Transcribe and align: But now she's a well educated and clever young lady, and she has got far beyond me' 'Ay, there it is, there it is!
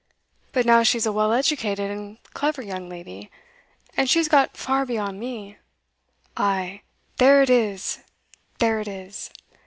But 0.51 0.65
now 0.65 0.81
she's 0.81 1.05
a 1.05 1.11
well 1.11 1.31
educated 1.31 1.91
and 1.91 2.17
clever 2.33 2.63
young 2.63 2.89
lady, 2.89 3.29
and 3.95 4.09
she 4.09 4.17
has 4.17 4.27
got 4.27 4.57
far 4.57 4.83
beyond 4.83 5.19
me' 5.19 5.57
'Ay, 6.37 6.81
there 7.17 7.43
it 7.43 7.51
is, 7.51 7.99
there 8.57 8.79
it 8.79 8.87
is! 8.87 9.29